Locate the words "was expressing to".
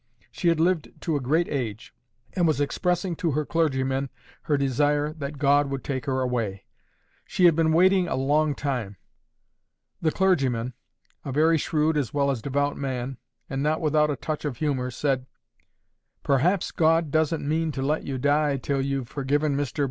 2.47-3.33